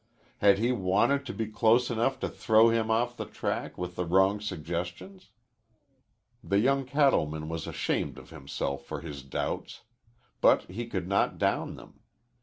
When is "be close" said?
1.35-1.91